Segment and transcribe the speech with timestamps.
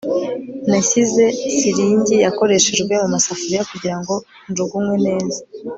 [0.69, 1.23] nashyize
[1.57, 4.13] siringi yakoreshejwe mumasafuriya kugirango
[4.51, 5.39] njugunywe neza